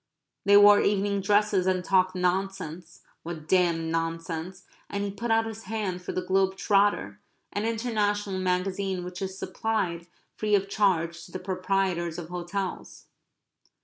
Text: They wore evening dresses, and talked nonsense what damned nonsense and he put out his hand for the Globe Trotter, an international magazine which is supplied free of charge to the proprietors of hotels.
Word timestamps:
They 0.45 0.57
wore 0.57 0.81
evening 0.81 1.21
dresses, 1.21 1.67
and 1.67 1.85
talked 1.85 2.15
nonsense 2.15 3.01
what 3.21 3.47
damned 3.47 3.91
nonsense 3.91 4.63
and 4.89 5.03
he 5.03 5.11
put 5.11 5.29
out 5.29 5.45
his 5.45 5.65
hand 5.65 6.01
for 6.01 6.11
the 6.11 6.23
Globe 6.23 6.55
Trotter, 6.57 7.19
an 7.53 7.65
international 7.65 8.39
magazine 8.39 9.03
which 9.03 9.21
is 9.21 9.37
supplied 9.37 10.07
free 10.33 10.55
of 10.55 10.67
charge 10.67 11.23
to 11.25 11.31
the 11.31 11.37
proprietors 11.37 12.17
of 12.17 12.29
hotels. 12.29 13.05